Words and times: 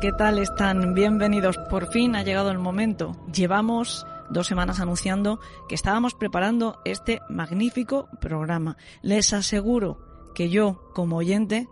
¿qué 0.00 0.12
tal 0.12 0.38
están? 0.38 0.94
Bienvenidos. 0.94 1.58
Por 1.70 1.90
fin 1.90 2.14
ha 2.14 2.22
llegado 2.22 2.50
el 2.50 2.58
momento. 2.58 3.16
Llevamos 3.32 4.06
dos 4.30 4.46
semanas 4.46 4.78
anunciando 4.78 5.40
que 5.68 5.74
estábamos 5.74 6.14
preparando 6.14 6.80
este 6.84 7.20
magnífico 7.28 8.08
programa. 8.20 8.76
Les 9.02 9.32
aseguro 9.32 9.98
que 10.34 10.50
yo, 10.50 10.88
como 10.94 11.16
oyente, 11.16 11.68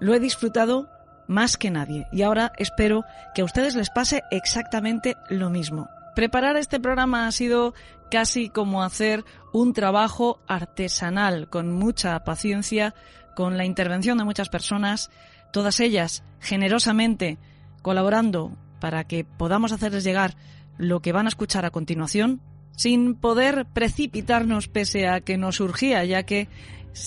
lo 0.00 0.14
he 0.14 0.18
disfrutado 0.20 0.88
más 1.28 1.56
que 1.56 1.70
nadie 1.70 2.08
y 2.10 2.22
ahora 2.22 2.52
espero 2.58 3.04
que 3.34 3.42
a 3.42 3.44
ustedes 3.44 3.76
les 3.76 3.90
pase 3.90 4.24
exactamente 4.32 5.16
lo 5.28 5.48
mismo. 5.48 5.88
Preparar 6.16 6.56
este 6.56 6.80
programa 6.80 7.28
ha 7.28 7.32
sido 7.32 7.74
casi 8.10 8.48
como 8.48 8.82
hacer 8.82 9.24
un 9.52 9.72
trabajo 9.72 10.40
artesanal, 10.48 11.48
con 11.48 11.70
mucha 11.70 12.24
paciencia, 12.24 12.94
con 13.36 13.56
la 13.56 13.64
intervención 13.64 14.18
de 14.18 14.24
muchas 14.24 14.48
personas, 14.48 15.10
todas 15.52 15.78
ellas 15.80 16.24
generosamente 16.40 17.38
colaborando 17.82 18.56
para 18.80 19.04
que 19.04 19.24
podamos 19.24 19.72
hacerles 19.72 20.04
llegar 20.04 20.34
lo 20.78 21.00
que 21.00 21.12
van 21.12 21.26
a 21.26 21.28
escuchar 21.28 21.64
a 21.64 21.70
continuación, 21.70 22.40
sin 22.76 23.14
poder 23.14 23.66
precipitarnos 23.72 24.68
pese 24.68 25.06
a 25.06 25.20
que 25.20 25.36
nos 25.36 25.56
surgía, 25.56 26.04
ya 26.04 26.22
que 26.22 26.48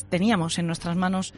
teníamos 0.10 0.58
en 0.60 0.68
nuestras 0.68 0.96
manos 0.96 1.34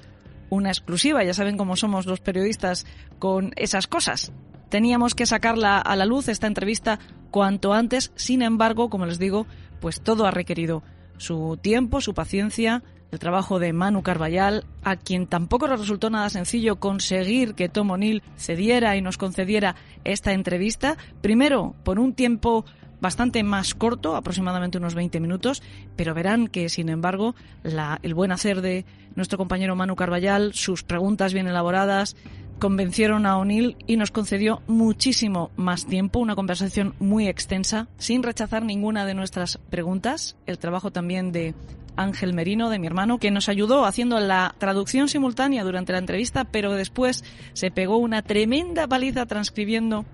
una 0.50 0.70
exclusiva. 0.70 1.24
Ya 1.24 1.34
saben 1.34 1.58
cómo 1.58 1.76
somos 1.76 2.06
los 2.06 2.20
periodistas 2.20 2.86
con 3.20 3.54
esas 3.56 3.88
cosas. 3.88 4.32
Teníamos 4.70 5.16
que 5.16 5.26
sacarla 5.26 5.78
a 5.80 5.96
la 5.96 6.06
luz 6.06 6.28
esta 6.28 6.48
entrevista 6.48 7.00
cuanto 7.32 7.74
antes. 7.74 8.12
Sin 8.16 8.42
embargo, 8.42 8.90
como 8.90 9.06
les 9.06 9.20
digo, 9.20 9.48
pues 9.80 10.02
todo 10.02 10.26
ha 10.26 10.32
requerido 10.32 10.84
su 11.18 11.58
tiempo, 11.62 12.02
su 12.02 12.14
paciencia, 12.14 12.84
el 13.12 13.20
trabajo 13.20 13.60
de 13.60 13.74
Manu 13.74 14.04
Carballal, 14.04 14.66
a 14.84 14.96
quien 14.96 15.28
tampoco 15.28 15.68
le 15.68 15.78
resultó 15.78 16.10
nada 16.10 16.30
sencillo 16.30 16.78
conseguir 16.78 17.56
que 17.56 17.70
Tom 17.70 17.92
O'Neill 17.92 18.24
cediera 18.36 18.96
y 18.96 19.02
nos 19.02 19.18
concediera 19.18 19.76
esta 20.04 20.34
entrevista. 20.34 20.98
Primero, 21.22 21.76
por 21.84 22.00
un 22.00 22.14
tiempo 22.14 22.66
bastante 23.00 23.44
más 23.44 23.76
corto, 23.76 24.16
aproximadamente 24.16 24.78
unos 24.78 24.96
20 24.96 25.20
minutos, 25.20 25.62
pero 25.96 26.14
verán 26.14 26.48
que, 26.48 26.68
sin 26.70 26.90
embargo, 26.90 27.36
el 27.64 28.14
buen 28.14 28.32
hacer 28.32 28.62
de 28.62 28.86
nuestro 29.16 29.38
compañero 29.38 29.76
Manu 29.76 29.96
Carballal, 29.96 30.54
sus 30.54 30.84
preguntas 30.84 31.34
bien 31.34 31.48
elaboradas, 31.48 32.16
convencieron 32.60 33.26
a 33.28 33.38
O'Neill 33.38 33.78
y 33.86 33.98
nos 33.98 34.12
concedió 34.12 34.62
muchísimo 34.68 35.52
más 35.56 35.86
tiempo, 35.86 36.20
una 36.20 36.36
conversación 36.36 36.96
muy 37.00 37.28
extensa, 37.28 37.88
sin 37.98 38.24
rechazar 38.24 38.66
ninguna 38.66 39.06
de 39.06 39.14
nuestras 39.14 39.60
preguntas. 39.70 40.36
El 40.48 40.58
trabajo 40.58 40.92
también 40.92 41.32
de 41.32 41.54
Ángel 41.98 42.34
Merino, 42.34 42.70
de 42.70 42.80
mi 42.80 42.88
hermano, 42.88 43.18
que 43.18 43.32
nos 43.32 43.50
ayudó 43.50 43.86
haciendo 43.86 44.20
la 44.20 44.56
traducción 44.58 45.10
simultánea 45.10 45.64
durante 45.64 45.92
la 45.92 46.00
entrevista, 46.00 46.46
pero 46.46 46.74
después 46.74 47.24
se 47.54 47.72
pegó 47.72 47.98
una 47.98 48.22
tremenda 48.22 48.88
paliza 48.88 49.26
transcribiendo 49.26 50.06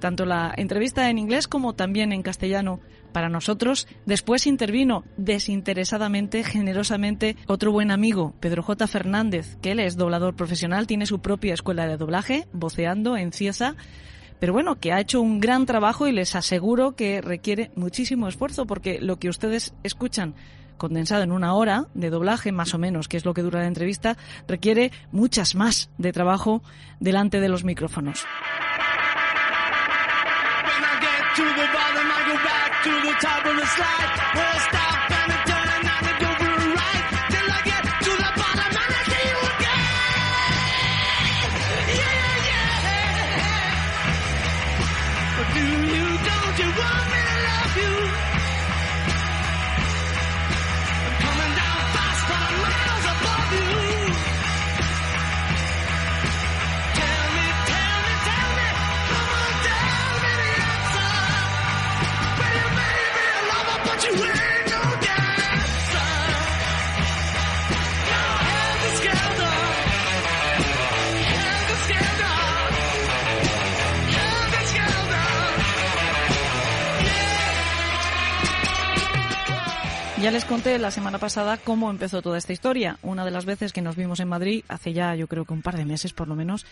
tanto 0.00 0.26
la 0.26 0.52
entrevista 0.56 1.08
en 1.08 1.18
inglés 1.18 1.48
como 1.48 1.74
también 1.74 2.12
en 2.12 2.22
castellano 2.22 2.80
para 3.12 3.28
nosotros. 3.28 3.86
Después 4.06 4.46
intervino 4.46 5.04
desinteresadamente, 5.16 6.44
generosamente, 6.44 7.36
otro 7.46 7.72
buen 7.72 7.90
amigo, 7.90 8.34
Pedro 8.40 8.62
J. 8.62 8.86
Fernández, 8.86 9.56
que 9.62 9.72
él 9.72 9.80
es 9.80 9.96
doblador 9.96 10.34
profesional, 10.34 10.86
tiene 10.86 11.06
su 11.06 11.20
propia 11.20 11.54
escuela 11.54 11.86
de 11.86 11.96
doblaje, 11.96 12.46
voceando 12.52 13.16
en 13.16 13.32
Cieza 13.32 13.76
pero 14.40 14.52
bueno, 14.52 14.78
que 14.78 14.92
ha 14.92 15.00
hecho 15.00 15.22
un 15.22 15.40
gran 15.40 15.64
trabajo 15.64 16.06
y 16.06 16.12
les 16.12 16.34
aseguro 16.36 16.96
que 16.96 17.22
requiere 17.22 17.70
muchísimo 17.76 18.28
esfuerzo 18.28 18.66
porque 18.66 19.00
lo 19.00 19.18
que 19.18 19.30
ustedes 19.30 19.74
escuchan 19.82 20.34
condensado 20.76 21.22
en 21.22 21.32
una 21.32 21.54
hora 21.54 21.86
de 21.94 22.10
doblaje, 22.10 22.52
más 22.52 22.74
o 22.74 22.78
menos, 22.78 23.08
que 23.08 23.16
es 23.16 23.24
lo 23.24 23.34
que 23.34 23.42
dura 23.42 23.60
la 23.60 23.66
entrevista, 23.66 24.16
requiere 24.48 24.92
muchas 25.12 25.54
más 25.54 25.90
de 25.98 26.12
trabajo 26.12 26.62
delante 27.00 27.40
de 27.40 27.48
los 27.48 27.64
micrófonos. 27.64 28.24
Ya 80.22 80.30
les 80.30 80.44
conté 80.44 80.78
la 80.78 80.92
semana 80.92 81.18
pasada 81.18 81.56
cómo 81.56 81.90
empezó 81.90 82.22
toda 82.22 82.38
esta 82.38 82.52
historia. 82.52 82.98
Una 83.02 83.24
de 83.24 83.32
las 83.32 83.44
veces 83.44 83.72
que 83.72 83.82
nos 83.82 83.96
vimos 83.96 84.20
en 84.20 84.28
Madrid, 84.28 84.64
hace 84.68 84.92
ya 84.92 85.16
yo 85.16 85.26
creo 85.26 85.44
que 85.44 85.52
un 85.52 85.60
par 85.60 85.76
de 85.76 85.84
meses 85.84 86.12
por 86.12 86.28
lo 86.28 86.36
menos, 86.36 86.64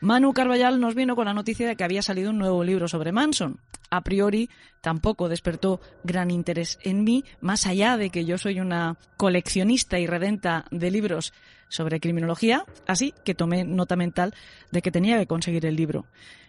Manu 0.00 0.32
Carballal 0.32 0.80
nos 0.80 0.96
vino 0.96 1.14
con 1.14 1.26
la 1.26 1.32
noticia 1.32 1.68
de 1.68 1.76
que 1.76 1.84
había 1.84 2.02
salido 2.02 2.30
un 2.30 2.38
nuevo 2.38 2.64
libro 2.64 2.88
sobre 2.88 3.12
Manson. 3.12 3.60
A 3.88 4.00
priori 4.00 4.50
tampoco 4.80 5.28
despertó 5.28 5.80
gran 6.02 6.32
interés 6.32 6.80
en 6.82 7.04
mí, 7.04 7.24
más 7.40 7.66
allá 7.66 7.96
de 7.96 8.10
que 8.10 8.24
yo 8.24 8.36
soy 8.36 8.58
una 8.58 8.96
coleccionista 9.16 10.00
y 10.00 10.08
redenta 10.08 10.64
de 10.72 10.90
libros 10.90 11.32
sobre 11.68 12.00
criminología, 12.00 12.64
así 12.88 13.14
que 13.24 13.34
tomé 13.34 13.64
nota 13.64 13.94
mental 13.94 14.34
de 14.72 14.82
que 14.82 14.90
tenía 14.90 15.18
que 15.18 15.26
conseguir 15.28 15.64
el 15.66 15.76
libro. 15.76 16.04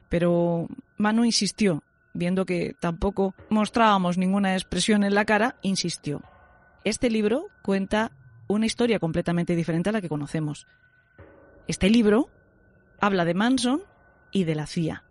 Pero 0.09 0.68
Manu 0.98 1.26
insistió, 1.26 1.84
viendo 2.14 2.46
que 2.46 2.76
tampoco 2.80 3.36
mostrábamos 3.50 4.18
ninguna 4.18 4.56
expresión 4.56 5.04
en 5.04 5.14
la 5.14 5.26
cara, 5.26 5.56
insistió. 5.62 6.24
Este 6.90 7.12
libro 7.12 7.52
cuenta 7.62 8.12
una 8.48 8.66
historia 8.66 8.98
completamente 8.98 9.56
diferente 9.56 9.90
a 9.90 9.92
la 9.92 10.02
que 10.02 10.10
conocemos. 10.10 10.66
Este 11.68 11.88
libro 11.88 12.32
habla 13.00 13.26
de 13.26 13.36
Manson 13.36 13.84
y 14.32 14.46
de 14.46 14.56
la 14.56 14.66
CIA. 14.66 15.04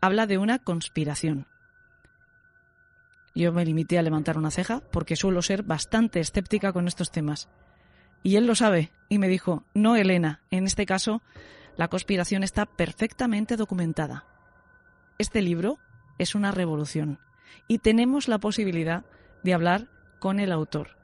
Habla 0.00 0.28
de 0.28 0.38
una 0.38 0.60
conspiración. 0.60 1.48
Yo 3.34 3.52
me 3.52 3.64
limité 3.64 3.98
a 3.98 4.02
levantar 4.02 4.38
una 4.38 4.52
ceja 4.52 4.80
porque 4.92 5.16
suelo 5.16 5.42
ser 5.42 5.64
bastante 5.64 6.20
escéptica 6.20 6.72
con 6.72 6.86
estos 6.86 7.10
temas. 7.10 7.48
Y 8.22 8.36
él 8.36 8.46
lo 8.46 8.54
sabe 8.54 8.92
y 9.08 9.18
me 9.18 9.26
dijo, 9.26 9.64
no, 9.74 9.96
Elena, 9.96 10.42
en 10.52 10.66
este 10.66 10.86
caso 10.86 11.20
la 11.76 11.88
conspiración 11.88 12.44
está 12.44 12.64
perfectamente 12.64 13.56
documentada. 13.56 14.24
Este 15.18 15.42
libro 15.42 15.80
es 16.18 16.36
una 16.36 16.52
revolución 16.52 17.18
y 17.66 17.78
tenemos 17.78 18.28
la 18.28 18.38
posibilidad 18.38 19.04
de 19.42 19.52
hablar 19.52 19.88
con 20.18 20.40
el 20.40 20.52
autor. 20.52 20.96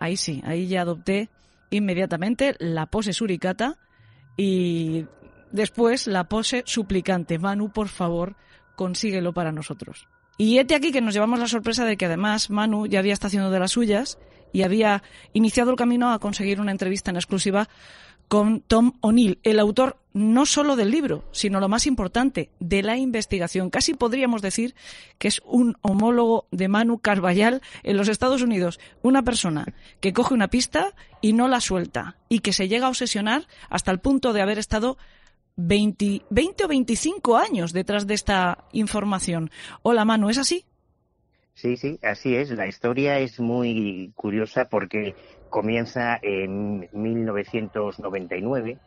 Ahí 0.00 0.16
sí, 0.16 0.42
ahí 0.44 0.68
ya 0.68 0.82
adopté 0.82 1.30
inmediatamente 1.70 2.56
la 2.58 2.86
pose 2.86 3.12
suricata 3.12 3.78
y 4.36 5.06
después 5.50 6.06
la 6.06 6.24
pose 6.24 6.62
suplicante. 6.66 7.38
Manu, 7.38 7.70
por 7.70 7.88
favor, 7.88 8.36
consíguelo 8.76 9.32
para 9.32 9.52
nosotros. 9.52 10.06
Y 10.36 10.58
este 10.58 10.76
aquí 10.76 10.92
que 10.92 11.00
nos 11.00 11.14
llevamos 11.14 11.40
la 11.40 11.48
sorpresa 11.48 11.84
de 11.84 11.96
que 11.96 12.06
además 12.06 12.48
Manu 12.48 12.86
ya 12.86 13.00
había 13.00 13.12
estado 13.12 13.28
haciendo 13.28 13.50
de 13.50 13.58
las 13.58 13.72
suyas 13.72 14.18
y 14.52 14.62
había 14.62 15.02
iniciado 15.32 15.70
el 15.70 15.76
camino 15.76 16.12
a 16.12 16.18
conseguir 16.18 16.60
una 16.60 16.72
entrevista 16.72 17.10
en 17.10 17.16
exclusiva 17.16 17.68
con 18.28 18.60
Tom 18.60 18.92
O'Neill, 19.00 19.38
el 19.42 19.58
autor 19.58 19.98
no 20.12 20.44
solo 20.44 20.76
del 20.76 20.90
libro, 20.90 21.24
sino 21.32 21.60
lo 21.60 21.68
más 21.68 21.86
importante, 21.86 22.50
de 22.60 22.82
la 22.82 22.96
investigación. 22.96 23.70
Casi 23.70 23.94
podríamos 23.94 24.42
decir 24.42 24.74
que 25.18 25.28
es 25.28 25.40
un 25.46 25.76
homólogo 25.80 26.46
de 26.50 26.68
Manu 26.68 26.98
Carballal 26.98 27.62
en 27.82 27.96
los 27.96 28.08
Estados 28.08 28.42
Unidos. 28.42 28.80
Una 29.00 29.22
persona 29.22 29.64
que 30.00 30.12
coge 30.12 30.34
una 30.34 30.48
pista 30.48 30.94
y 31.22 31.32
no 31.32 31.48
la 31.48 31.60
suelta 31.60 32.16
y 32.28 32.40
que 32.40 32.52
se 32.52 32.68
llega 32.68 32.86
a 32.86 32.90
obsesionar 32.90 33.46
hasta 33.70 33.90
el 33.90 34.00
punto 34.00 34.32
de 34.32 34.42
haber 34.42 34.58
estado 34.58 34.98
20, 35.56 36.26
20 36.28 36.64
o 36.64 36.68
25 36.68 37.36
años 37.36 37.72
detrás 37.72 38.06
de 38.06 38.14
esta 38.14 38.66
información. 38.72 39.50
Hola 39.82 40.04
Manu, 40.04 40.28
¿es 40.30 40.38
así? 40.38 40.64
Sí, 41.58 41.76
sí, 41.76 41.98
así 42.04 42.36
es. 42.36 42.50
La 42.50 42.68
historia 42.68 43.18
es 43.18 43.40
muy 43.40 44.12
curiosa 44.14 44.66
porque 44.66 45.16
comienza 45.50 46.16
en 46.22 46.88
1999 46.92 48.78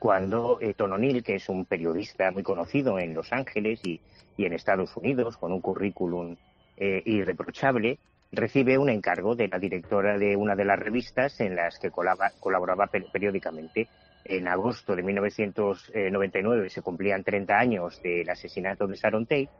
cuando 0.00 0.58
eh, 0.60 0.74
O'Neill, 0.76 1.22
que 1.22 1.36
es 1.36 1.48
un 1.48 1.66
periodista 1.66 2.32
muy 2.32 2.42
conocido 2.42 2.98
en 2.98 3.14
Los 3.14 3.32
Ángeles 3.32 3.80
y, 3.84 4.00
en 4.38 4.54
Estados 4.54 4.96
Unidos, 4.96 5.36
con 5.36 5.52
un 5.52 5.60
currículum 5.60 6.34
eh, 6.76 7.00
irreprochable, 7.06 8.00
recibe 8.32 8.76
un 8.76 8.88
encargo 8.88 9.36
de 9.36 9.46
la 9.46 9.60
directora 9.60 10.18
de 10.18 10.34
una 10.34 10.56
de 10.56 10.64
las 10.64 10.80
revistas 10.80 11.40
en 11.40 11.54
las 11.54 11.78
que 11.78 11.92
colaboraba 11.92 12.88
periódicamente 12.88 13.86
en 14.24 14.48
agosto 14.48 14.96
de 14.96 15.02
1999 15.02 16.70
se 16.70 16.82
cumplían 16.82 17.22
30 17.22 17.56
años 17.56 18.02
del 18.02 18.28
asesinato 18.28 18.86
de 18.86 18.96
Sharon 18.96 19.26
Tate 19.26 19.50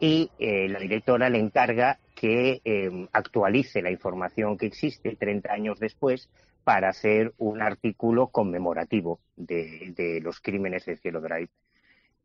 y 0.00 0.30
eh, 0.38 0.68
la 0.68 0.78
directora 0.78 1.30
le 1.30 1.38
encarga 1.38 1.98
que 2.14 2.60
em, 2.64 3.08
actualice 3.12 3.82
la 3.82 3.90
información 3.90 4.56
que 4.56 4.66
existe 4.66 5.16
30 5.16 5.52
años 5.52 5.78
después 5.78 6.30
para 6.64 6.88
hacer 6.88 7.34
un 7.38 7.60
artículo 7.62 8.28
conmemorativo 8.28 9.20
de, 9.36 10.20
los 10.22 10.40
crímenes 10.40 10.86
de 10.86 10.96
Cielo 10.96 11.20
Drive. 11.20 11.50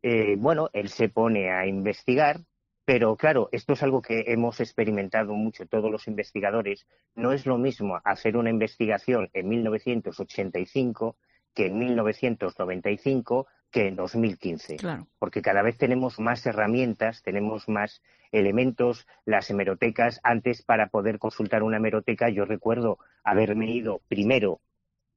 Eh, 0.01 0.35
bueno, 0.37 0.69
él 0.73 0.89
se 0.89 1.09
pone 1.09 1.51
a 1.51 1.67
investigar, 1.67 2.39
pero 2.85 3.17
claro, 3.17 3.49
esto 3.51 3.73
es 3.73 3.83
algo 3.83 4.01
que 4.01 4.23
hemos 4.27 4.61
experimentado 4.61 5.33
mucho 5.33 5.67
todos 5.67 5.91
los 5.91 6.07
investigadores. 6.07 6.87
No 7.15 7.33
es 7.33 7.45
lo 7.45 7.57
mismo 7.57 7.99
hacer 8.05 8.37
una 8.37 8.49
investigación 8.49 9.29
en 9.33 9.49
1985 9.49 11.17
que 11.53 11.67
en 11.67 11.77
1995 11.77 13.47
que 13.71 13.87
en 13.87 13.95
2015. 13.95 14.77
Porque 15.19 15.41
cada 15.41 15.61
vez 15.61 15.77
tenemos 15.77 16.19
más 16.19 16.45
herramientas, 16.45 17.21
tenemos 17.21 17.67
más 17.69 18.01
elementos. 18.31 19.07
Las 19.25 19.49
hemerotecas, 19.49 20.19
antes 20.23 20.61
para 20.61 20.87
poder 20.87 21.19
consultar 21.19 21.63
una 21.63 21.77
hemeroteca, 21.77 22.29
yo 22.29 22.45
recuerdo 22.45 22.99
haberme 23.23 23.71
ido 23.71 24.01
primero 24.07 24.59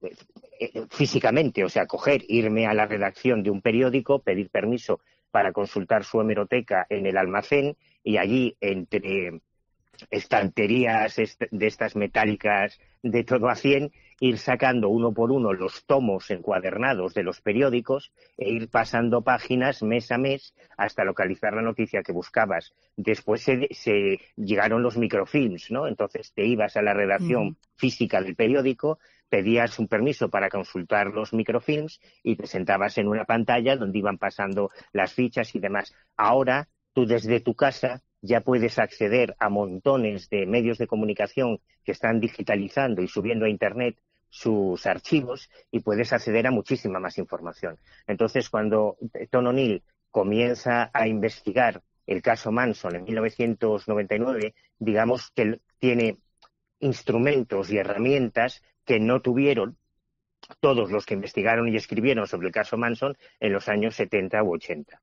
eh, 0.02 0.14
eh, 0.60 0.87
físicamente, 0.90 1.64
o 1.64 1.69
sea, 1.69 1.87
coger, 1.87 2.22
irme 2.28 2.66
a 2.66 2.75
la 2.75 2.87
redacción 2.87 3.43
de 3.43 3.50
un 3.50 3.62
periódico, 3.62 4.20
pedir 4.20 4.50
permiso 4.50 5.00
para 5.31 5.52
consultar 5.52 6.05
su 6.05 6.20
hemeroteca 6.20 6.87
en 6.90 7.06
el 7.06 7.16
almacén 7.16 7.76
y 8.05 8.19
allí 8.19 8.56
entre 8.60 9.40
estanterías 10.10 11.16
de 11.16 11.66
estas 11.66 11.96
metálicas 11.96 12.78
de 13.02 13.25
todo 13.25 13.49
a 13.49 13.56
cien, 13.56 13.93
ir 14.20 14.38
sacando 14.38 14.88
uno 14.88 15.12
por 15.12 15.32
uno 15.32 15.52
los 15.52 15.84
tomos 15.84 16.31
encuadernados 16.31 17.12
de 17.14 17.25
los 17.25 17.40
periódicos 17.40 18.12
e 18.37 18.50
ir 18.50 18.69
pasando 18.69 19.22
páginas 19.22 19.82
mes 19.82 20.12
a 20.12 20.19
mes 20.19 20.54
hasta 20.76 21.04
localizar 21.04 21.54
la 21.54 21.62
noticia 21.62 22.04
que 22.04 22.12
buscabas. 22.12 22.72
Después 22.96 23.43
se, 23.43 24.20
llegaron 24.37 24.82
los 24.82 24.96
microfilms, 24.96 25.72
¿no? 25.72 25.88
Entonces 25.88 26.32
te 26.32 26.44
ibas 26.44 26.76
a 26.76 26.82
la 26.82 26.94
redacción 26.94 27.56
física 27.75 28.22
del 28.22 28.37
periódico, 28.37 29.00
pedías 29.28 29.78
un 29.81 29.88
permiso 29.88 30.28
para 30.28 30.48
consultar 30.48 31.08
los 31.08 31.32
microfilms 31.32 32.00
y 32.22 32.37
te 32.37 32.46
sentabas 32.46 32.98
en 32.98 33.08
una 33.08 33.25
pantalla 33.25 33.76
donde 33.76 33.98
iban 33.98 34.19
pasando 34.19 34.70
las 34.93 35.14
fichas 35.14 35.55
y 35.56 35.58
demás. 35.58 35.94
Ahora 36.16 36.69
tú 36.93 37.06
desde 37.06 37.40
tu 37.40 37.55
casa 37.55 38.02
ya 38.22 38.40
puedes 38.40 38.78
acceder 38.78 39.34
a 39.38 39.48
montones 39.48 40.30
de 40.30 40.46
medios 40.46 40.78
de 40.78 40.86
comunicación 40.86 41.58
que 41.84 41.92
están 41.92 42.20
digitalizando 42.20 43.02
y 43.02 43.08
subiendo 43.08 43.44
a 43.44 43.50
Internet 43.50 43.98
sus 44.28 44.86
archivos 44.86 45.50
y 45.70 45.80
puedes 45.80 46.12
acceder 46.12 46.46
a 46.46 46.52
muchísima 46.52 47.00
más 47.00 47.19
información. 47.19 47.78
Entonces, 48.06 48.48
cuando 48.48 48.96
Tom 49.30 49.48
O'Neill 49.48 49.82
comienza 50.10 50.90
a 50.94 51.06
investigar 51.08 51.82
el 52.06 52.22
caso 52.22 52.52
Manson 52.52 52.96
en 52.96 53.04
1999, 53.04 54.54
digamos 54.78 55.30
que 55.32 55.60
tiene 55.78 56.19
instrumentos 56.78 57.70
y 57.70 57.78
herramientas 57.78 58.62
que 58.84 59.00
no 59.00 59.20
tuvieron 59.20 59.76
todos 60.60 60.90
los 60.90 61.06
que 61.06 61.14
investigaron 61.14 61.69
y 61.69 61.76
escribieron 61.76 62.26
sobre 62.26 62.48
el 62.48 62.52
caso 62.52 62.76
Manson 62.76 63.16
en 63.40 63.52
los 63.52 63.69
años 63.69 63.96
70 63.96 64.42
u 64.42 64.54
80 64.54 65.02